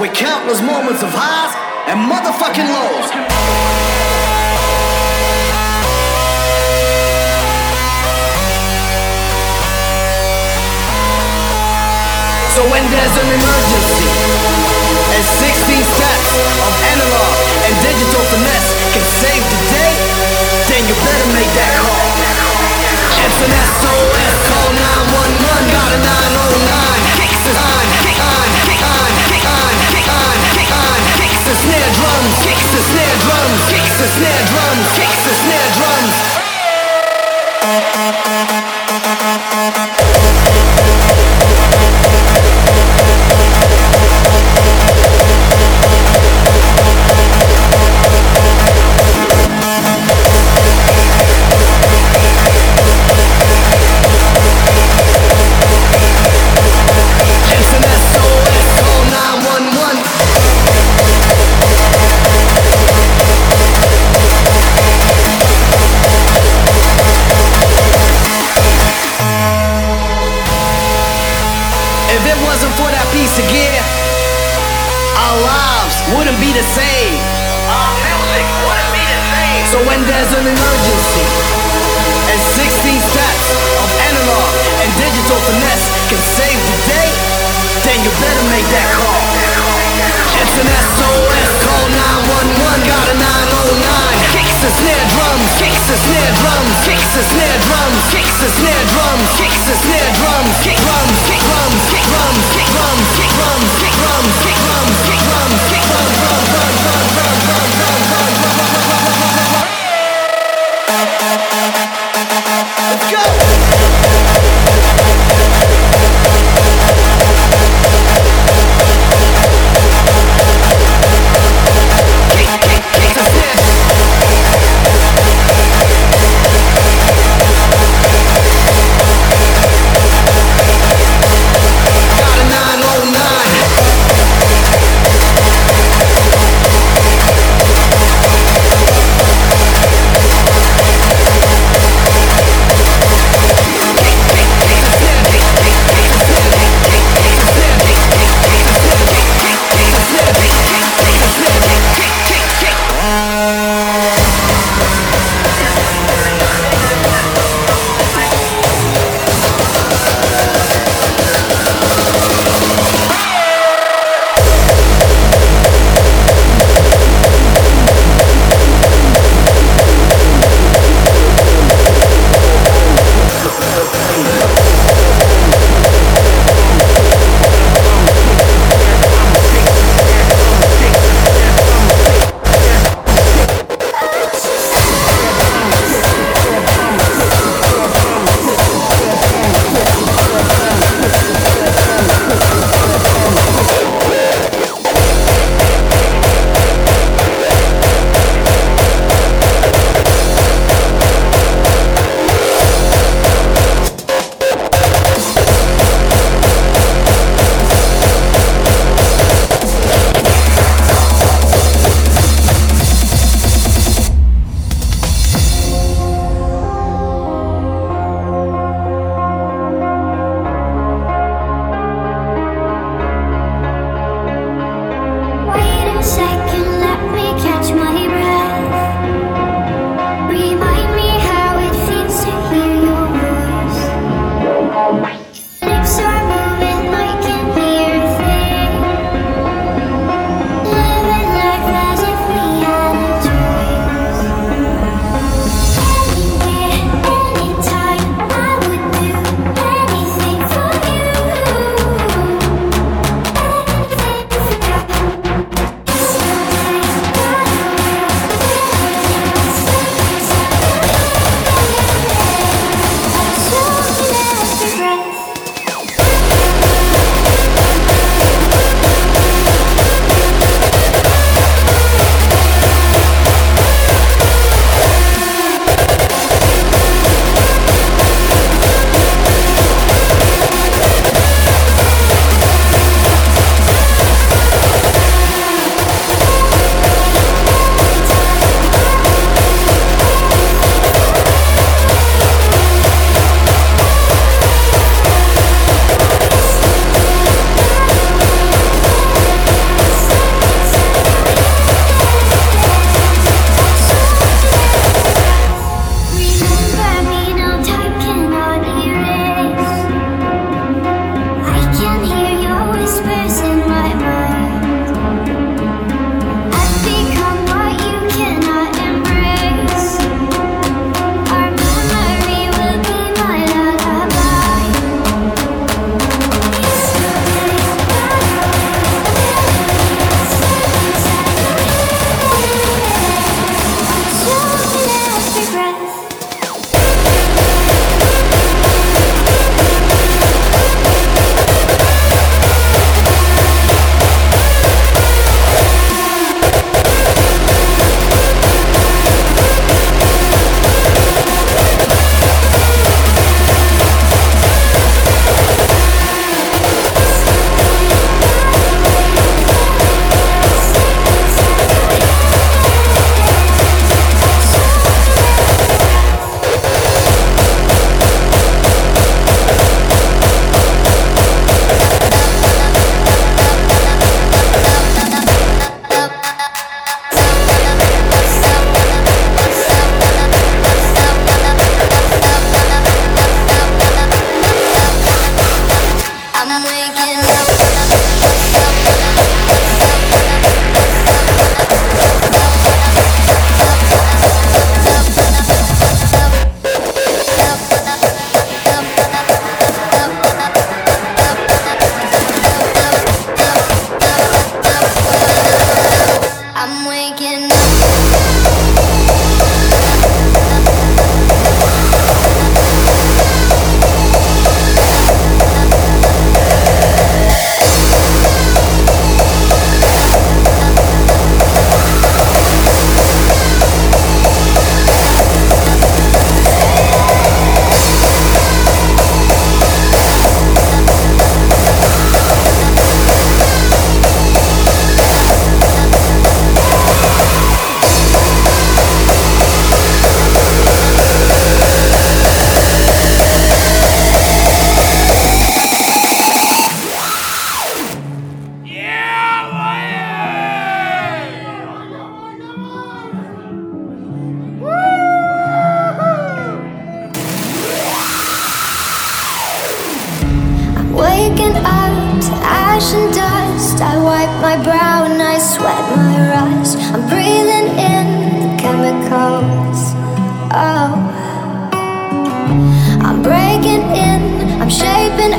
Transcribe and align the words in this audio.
with 0.00 0.14
countless 0.14 0.60
moments 0.60 1.02
of 1.02 1.10
highs 1.12 1.54
and 1.86 2.00
motherfucking 2.10 2.66
lows. 2.66 3.08
So 12.54 12.62
when 12.70 12.82
there's 12.90 13.16
an 13.18 13.28
emergency 13.34 14.08
And 15.14 15.22
16 15.22 15.82
steps 15.84 16.30
of 16.42 16.72
analog 16.90 17.34
and 17.66 17.74
digital 17.82 18.24
finesse 18.30 18.70
can 18.94 19.04
save 19.20 19.42
the 19.42 19.60
day 19.74 19.94
Then 20.70 20.82
you 20.86 20.94
better 21.02 21.28
make 21.34 21.50
that 21.54 21.74
call 21.82 22.14
It's 23.26 23.38
an 23.42 23.52
SOS 23.52 24.13
the 32.74 32.80
snare 32.80 33.16
drum, 33.22 33.50
fix 33.70 33.86
the 34.00 34.08
snare 34.18 34.44
drum, 34.50 34.76
fix 34.98 35.14
the 35.26 35.34
snare 35.34 35.70
drum. 35.78 36.23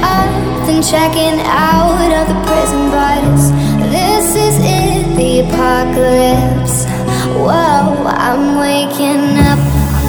I've 0.06 0.84
checking 0.84 1.40
out 1.42 2.12
of 2.20 2.28
the 2.28 2.38
prison 2.46 2.92
bars. 2.92 3.52
This 3.92 4.36
is 4.36 4.56
it, 4.62 5.16
the 5.18 5.40
apocalypse. 5.40 6.86
Whoa, 7.42 8.06
I'm 8.06 8.60
waking 8.60 9.38
up. 9.50 9.60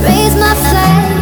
Raise 0.04 0.34
my 0.34 0.54
flag. 0.54 1.15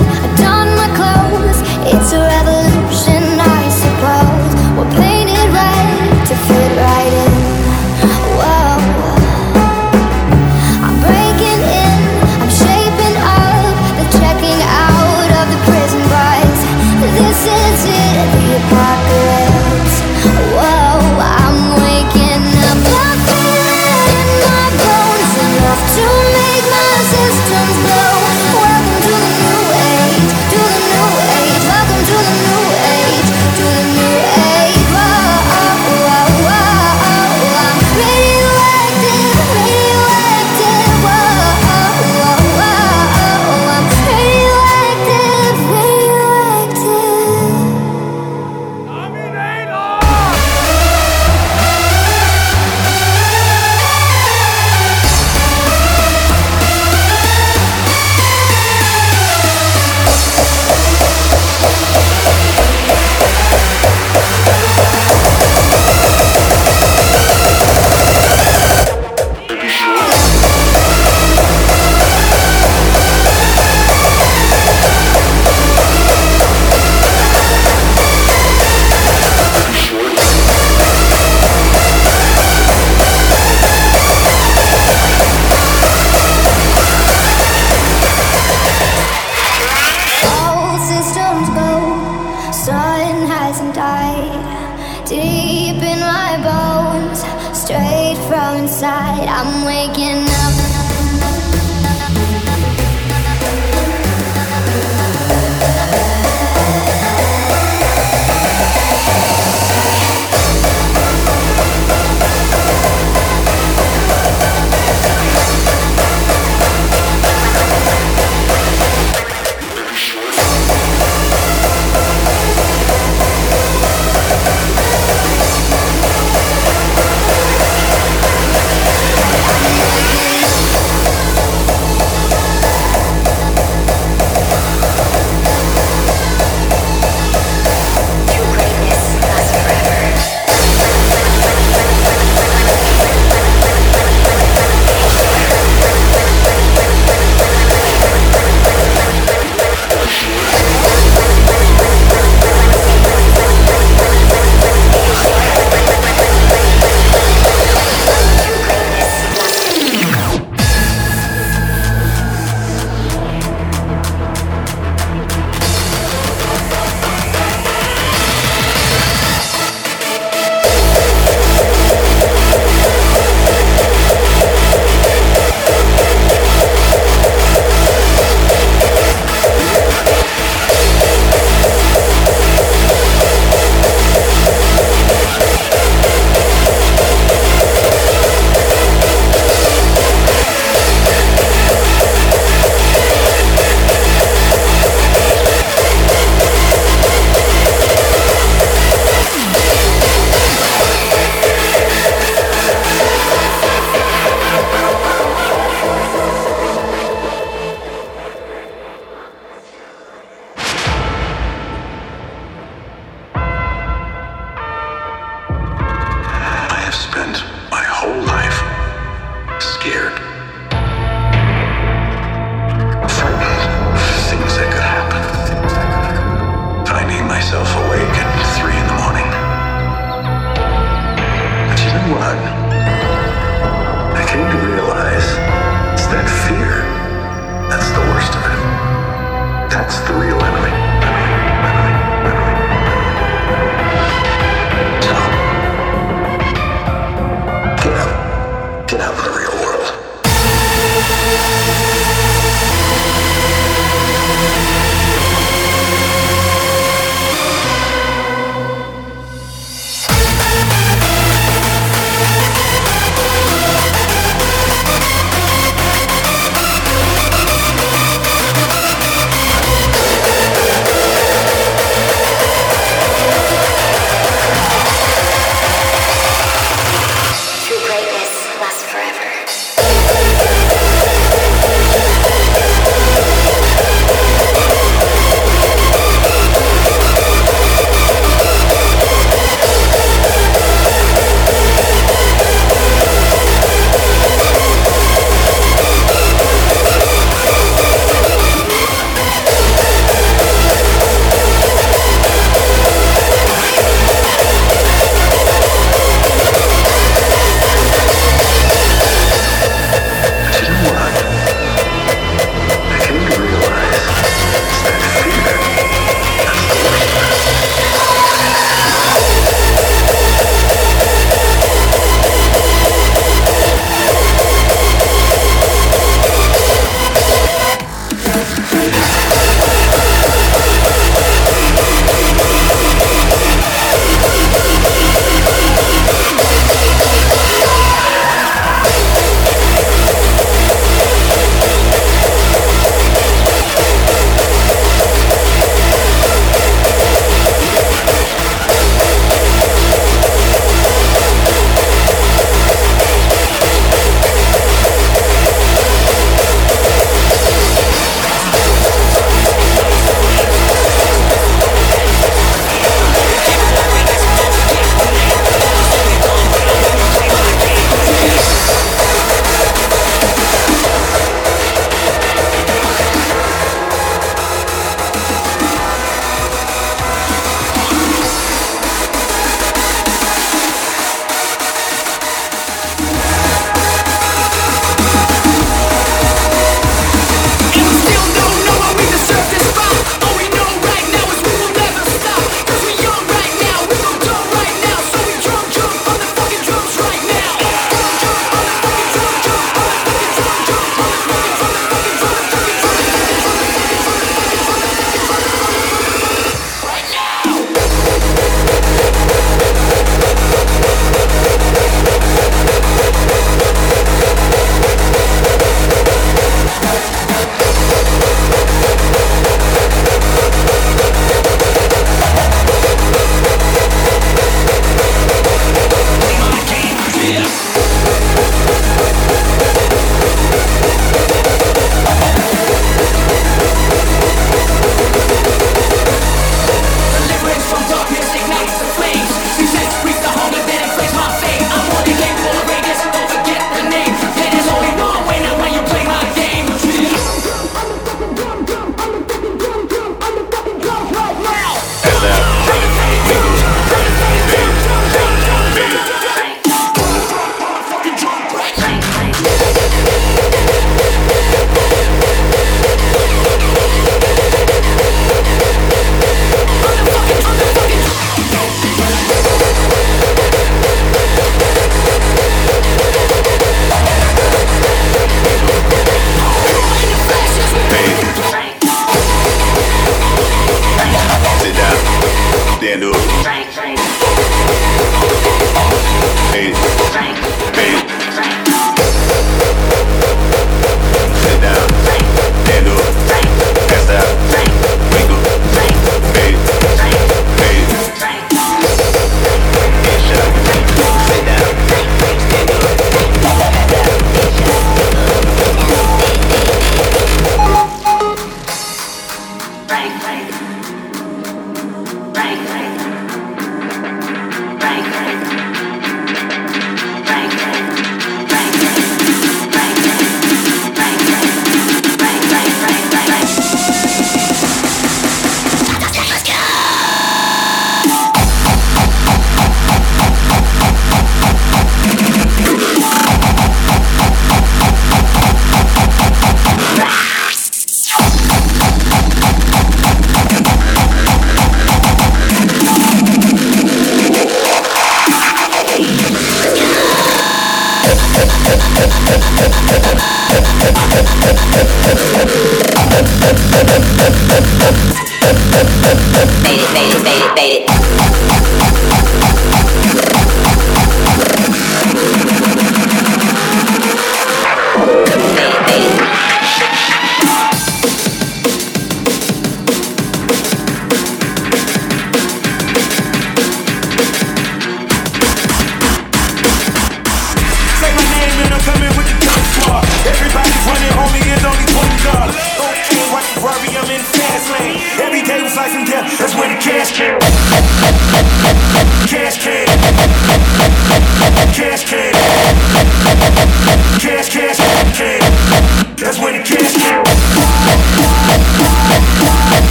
Hip-hop 18.33 19.44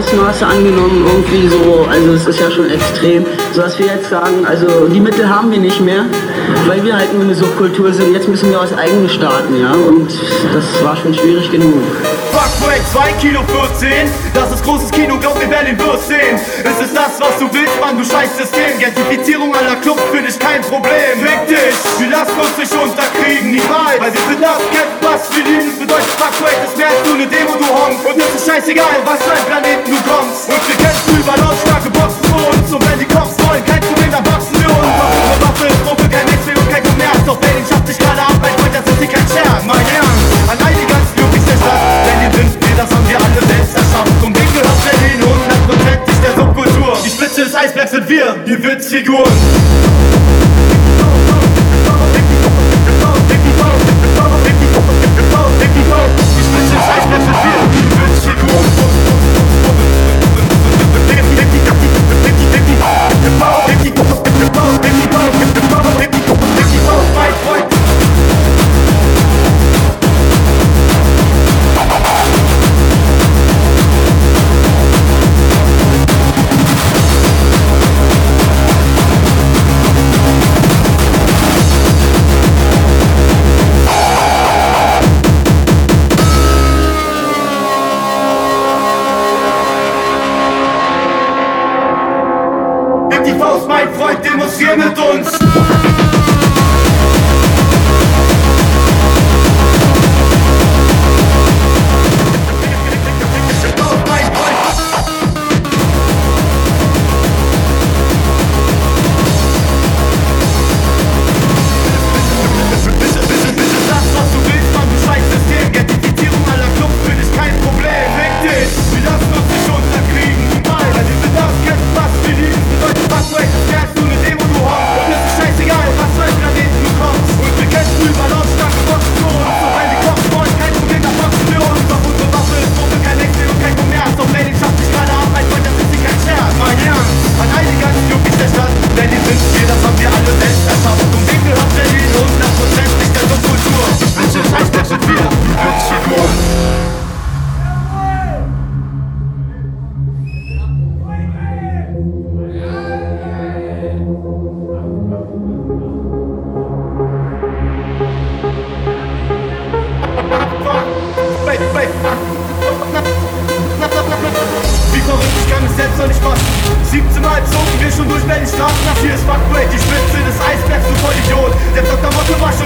Ausmaße 0.00 0.46
angenommen, 0.46 1.04
irgendwie 1.06 1.46
so, 1.46 1.86
also 1.86 2.12
es 2.14 2.26
ist 2.26 2.40
ja 2.40 2.50
schon 2.50 2.70
extrem, 2.70 3.26
so 3.52 3.60
dass 3.60 3.78
wir 3.78 3.84
jetzt 3.84 4.08
sagen, 4.08 4.46
also 4.46 4.88
die 4.88 4.98
Mittel 4.98 5.28
haben 5.28 5.50
wir 5.50 5.58
nicht 5.58 5.78
mehr, 5.82 6.06
weil 6.66 6.82
wir 6.82 6.96
halt 6.96 7.12
nur 7.12 7.22
eine 7.22 7.34
Subkultur 7.34 7.92
sind. 7.92 8.14
Jetzt 8.14 8.26
müssen 8.26 8.50
wir 8.50 8.62
aus 8.62 8.72
eigenem 8.72 9.10
starten, 9.10 9.60
ja. 9.60 9.72
Und 9.72 10.10
das 10.54 10.82
war 10.82 10.96
schon 10.96 11.12
schwierig 11.12 11.50
genug. 11.50 11.82
Fuckbreak 12.50 12.82
2 12.92 13.12
Kilo 13.20 13.42
14, 13.78 14.10
das 14.34 14.50
ist 14.50 14.64
großes 14.64 14.90
Kino, 14.90 15.18
glaub 15.18 15.38
mir, 15.38 15.48
wer 15.48 15.62
den 15.62 15.78
wirst 15.78 16.08
sehen. 16.08 16.34
Es 16.64 16.82
ist 16.82 16.96
das, 16.96 17.14
was 17.20 17.38
du 17.38 17.46
willst, 17.52 17.78
Mann, 17.80 17.96
du 17.96 18.04
scheiß 18.04 18.36
System. 18.36 18.78
Gentrifizierung 18.78 19.54
aller 19.54 19.76
Clubs 19.76 20.02
für 20.10 20.20
dich 20.20 20.38
kein 20.38 20.60
Problem. 20.62 21.14
Fick 21.22 21.46
dich, 21.46 21.76
wir 21.98 22.10
lassen 22.10 22.34
uns 22.40 22.56
nicht 22.58 22.74
unterkriegen, 22.74 23.50
niemals. 23.52 24.00
Weil 24.00 24.12
wir 24.12 24.24
sind 24.26 24.42
das, 24.42 24.58
kennt 24.74 24.98
was 24.98 25.22
wir 25.30 25.44
lieben. 25.44 25.78
Bedeutet 25.78 26.10
Fuckbreak 26.18 26.58
ist 26.66 26.76
mehr 26.76 26.90
als 26.90 27.00
nur 27.06 27.14
eine 27.14 27.26
Demo, 27.26 27.54
du 27.54 27.68
Honk. 27.70 27.98
Und 28.02 28.18
es 28.18 28.34
ist 28.34 28.46
scheißegal, 28.46 28.98
was 29.04 29.22
für 29.22 29.30
ein 29.30 29.46
Planeten 29.46 29.86
du 29.86 29.98
kommst. 30.02 30.50
Und 30.50 30.62
wir 30.66 30.76
kämpfen 30.76 31.14
über 31.22 31.34
lautstarke 31.38 31.90
Boxen 31.94 32.24
für 32.34 32.42
uns. 32.50 32.66
Und 32.66 32.82
wenn 32.82 32.98
die 32.98 33.10
Cops 33.14 33.38
wollen, 33.46 33.62
kein 33.62 33.80
Problem, 33.80 34.10
dann 34.10 34.24
boxen 34.26 34.58
wir 34.58 34.70
uns. 34.74 34.90
Waffe 35.38 35.66
ist 35.70 35.80
Gruppe, 35.86 36.04
kein 36.10 36.26
Wechsel 36.26 36.54
und 36.58 36.66
kein 36.66 36.82
Kommerz. 36.82 37.22
Doch 37.26 37.38
Berlin 37.38 37.62
schafft 37.62 37.86
sich 37.86 37.98
gerade 37.98 38.22
ab, 38.26 38.34
mein 38.42 38.54
Freund, 38.58 38.74
das 38.74 38.84
ist 38.90 38.98
hier 38.98 39.12
kein 39.14 39.26
Scherz. 39.30 39.62
Mein 39.62 39.86
Herrn, 39.86 40.10
Eisberg 47.60 47.88
sind 47.90 48.08
wir, 48.08 48.36
die 48.46 48.62
Witzfiguren. 48.64 49.30
Die 56.36 56.42
Spitze 56.42 56.74
des 56.74 56.88
Eisbergs 56.88 57.24
sind 57.24 57.34
wir. 57.34 57.59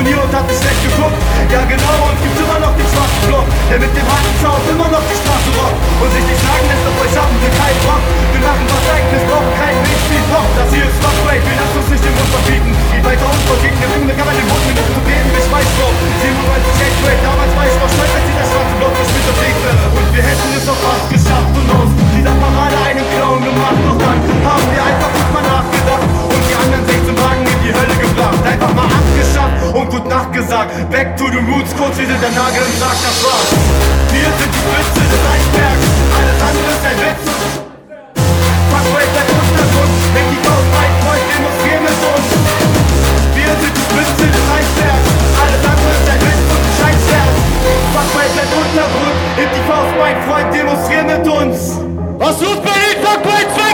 Hier 0.05 0.21
und 0.21 0.29
hat 0.37 0.45
nicht 0.45 0.61
schlecht 0.61 0.85
geguckt. 0.85 1.17
Ja 1.49 1.65
genau, 1.65 1.97
und 2.05 2.17
gibt 2.21 2.37
immer 2.37 2.61
noch 2.61 2.77
den 2.77 2.85
schwarzen 2.93 3.25
Block 3.25 3.49
Der 3.73 3.81
mit 3.81 3.89
dem 3.89 4.05
harten 4.05 4.35
Zaun 4.45 4.61
immer 4.69 4.89
noch 4.93 5.01
die 5.09 5.17
Straße 5.17 5.51
rockt. 5.57 5.81
Und 5.97 6.11
sich 6.13 6.25
nicht 6.29 6.43
sagen 6.45 6.65
lässt, 6.69 6.85
auf 6.85 6.97
euch 7.01 7.15
haben 7.17 7.37
wir 7.41 7.53
keinen 7.57 7.81
Bock. 7.89 8.05
Wir 8.37 8.43
machen 8.45 8.67
was 8.69 8.85
eigenes, 8.85 9.25
brauchen 9.25 9.53
keinen 9.57 9.81
Mainstream-Rock 9.81 10.49
Das 10.61 10.69
hier 10.77 10.85
ist 10.85 10.99
Fuckbreak, 11.01 11.41
wir 11.41 11.57
lassen 11.57 11.77
uns 11.81 11.89
nicht 11.89 12.05
den 12.05 12.15
Mund 12.21 12.31
verbieten. 12.37 12.71
Die 12.93 13.01
weiter 13.01 13.25
uns 13.33 13.45
vergegen, 13.49 13.77
wir 13.81 13.89
bringen 13.97 14.13
kann 14.13 14.29
man 14.29 14.37
den 14.37 14.49
Mund 14.53 14.65
mit 14.69 14.77
dem 14.77 14.89
Problem, 14.93 15.25
ich 15.25 15.49
weiß 15.49 15.71
noch 15.81 15.95
97 16.21 17.01
Break, 17.01 17.19
damals 17.25 17.53
war 17.57 17.65
ich 17.65 17.77
noch 17.81 17.91
stolz, 17.97 18.13
als 18.13 18.25
sie 18.29 18.37
der 18.37 18.45
schwarze 18.45 18.75
Block 18.77 18.93
mich 19.01 19.09
mit 19.09 19.25
bewegte 19.25 19.71
Und 19.89 20.09
wir 20.13 20.25
hätten 20.25 20.49
es 20.53 20.67
auch 20.69 20.81
fast 20.85 21.07
geschafft 21.09 21.55
und 21.57 21.69
aus 21.81 21.91
dieser 22.13 22.37
Parade 22.45 22.77
einen 22.93 23.07
Clown 23.17 23.41
gemacht. 23.41 23.81
Doch 23.89 23.99
dann 24.05 24.21
haben 24.21 24.67
wir 24.69 24.83
einfach 24.85 25.11
gut 25.17 25.31
mal 25.33 25.45
nachgedacht 25.49 26.07
Und 26.29 26.43
die 26.45 26.57
anderen 26.61 26.85
16 26.85 27.17
Wagen 27.25 27.45
in 27.49 27.59
die 27.65 27.73
Hölle 27.73 27.97
gebracht 27.97 28.24
Einfach 28.45 28.73
mal 28.75 28.85
abgeschafft 28.85 29.59
und 29.73 29.91
gut 29.91 30.07
Nacht 30.09 30.33
gesagt 30.33 30.71
Back 30.91 31.17
to 31.17 31.25
the 31.33 31.41
roots, 31.49 31.73
kurz 31.77 31.97
wie 31.99 32.05
der 32.05 32.21
Nagel 32.21 32.61
im 32.61 32.77
Sarg, 32.79 32.99
das 33.01 33.19
war's 33.25 33.51
Wir 34.13 34.29
sind 34.37 34.51
die 34.53 34.61
Spitze 34.61 35.03
des 35.09 35.23
Eisbergs. 35.25 35.87
Alles 36.13 36.39
andere 36.45 36.71
ist 36.77 36.85
ein 36.85 36.99
Witz. 37.01 37.25
Fuckboy 38.71 39.05
bleibt 39.13 39.33
Untergrund 39.33 39.93
Weg 40.15 40.27
die 40.29 40.41
Faust 40.45 40.69
weit, 40.77 40.95
Freund, 41.03 41.25
demonstrier 41.33 41.81
mit 41.81 41.99
uns. 42.05 42.29
Wir 43.35 43.53
sind 43.65 43.75
die 43.75 43.85
Spitze 43.89 44.27
des 44.29 44.47
Eisbergs. 44.53 45.09
Alles 45.41 45.63
andere 45.65 45.93
ist 45.99 46.09
ein 46.13 46.21
Witz 46.21 46.45
und 46.53 46.63
ein 46.63 46.75
Scheißwerk. 46.79 47.33
Fuckboy 47.97 48.27
bleibt 48.35 48.53
Untergrund 48.55 49.17
Heb 49.37 49.51
die 49.51 49.65
Faust, 49.67 49.93
mein 49.99 50.19
Freund, 50.29 50.49
demonstrier 50.55 51.05
mit 51.05 51.27
uns. 51.27 51.81
Was 52.19 52.37
ruft 52.41 52.63
Berlin? 52.63 52.97
Fuckboy 53.03 53.43
2 53.43 53.65
Kilo 53.67 53.74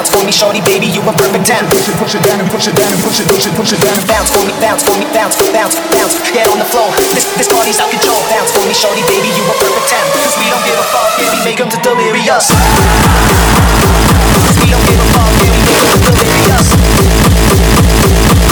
Bounce 0.00 0.16
for 0.16 0.24
me, 0.24 0.32
shorty, 0.32 0.64
baby, 0.64 0.88
you 0.88 1.04
a 1.04 1.12
perfect 1.12 1.44
ten. 1.44 1.68
Push 1.68 1.92
it, 1.92 1.96
push 2.00 2.16
it 2.16 2.24
down 2.24 2.40
and 2.40 2.48
push 2.48 2.64
it 2.64 2.72
down 2.72 2.88
and 2.88 2.96
push 3.04 3.20
it, 3.20 3.28
push 3.28 3.44
it, 3.44 3.52
push 3.52 3.76
it 3.76 3.84
down. 3.84 4.00
Bounce 4.08 4.32
for 4.32 4.40
me, 4.48 4.56
bounce 4.56 4.80
for 4.80 4.96
me, 4.96 5.04
bounce, 5.12 5.36
bounce, 5.52 5.76
bounce. 5.92 6.16
Get 6.32 6.48
on 6.48 6.56
the 6.56 6.64
floor. 6.64 6.88
This 7.12 7.28
this 7.36 7.52
party's 7.52 7.76
out 7.84 7.92
control. 7.92 8.16
Bounce 8.32 8.48
for 8.48 8.64
me, 8.64 8.72
shorty, 8.72 9.04
baby, 9.04 9.28
you 9.36 9.44
a 9.44 9.52
perfect 9.60 9.92
ten. 9.92 10.00
Cause 10.16 10.40
we 10.40 10.48
don't 10.48 10.64
give 10.64 10.80
a 10.80 10.88
fuck, 10.88 11.04
baby, 11.20 11.36
make 11.44 11.60
'em 11.60 11.68
to 11.68 11.76
delirious. 11.84 12.48
Cause 12.48 14.56
we 14.56 14.72
don't 14.72 14.80
give 14.88 15.04
a 15.04 15.08
fuck, 15.12 15.28
baby, 15.36 15.60
make 15.68 15.84
'em 15.84 16.00
to 16.00 16.10
delirious. 16.16 16.64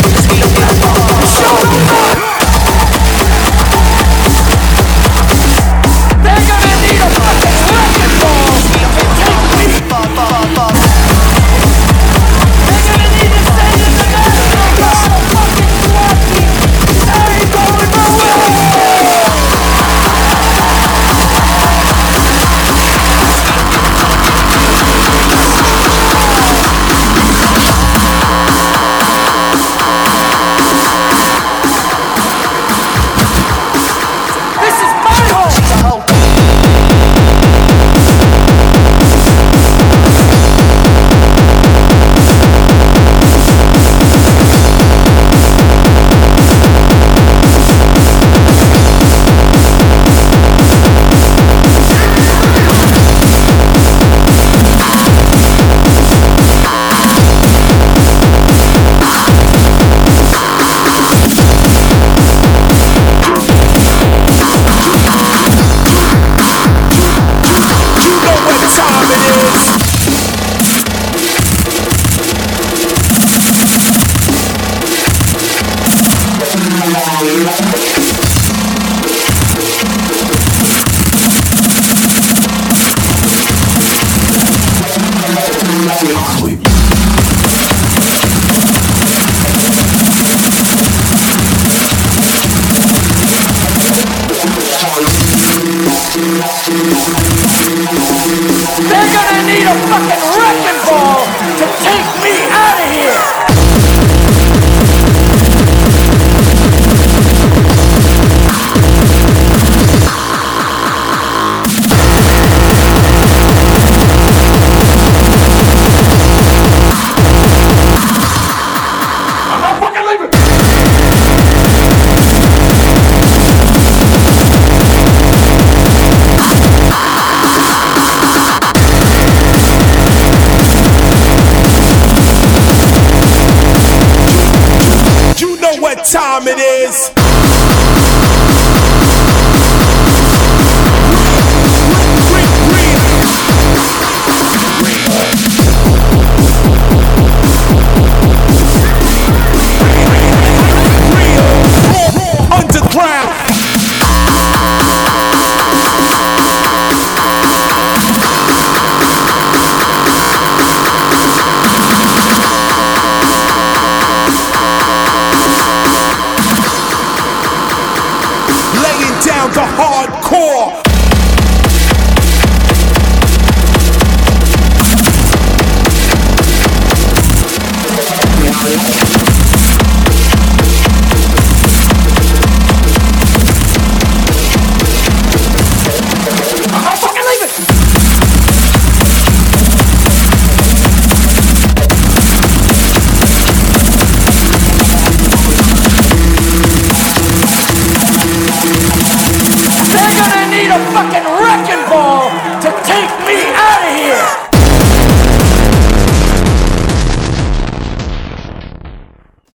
Cause 0.04 0.28
we 0.28 0.36
don't 0.36 0.52
give 0.52 0.68
a 0.68 0.76
fuck. 0.84 1.00
Show 1.32 1.87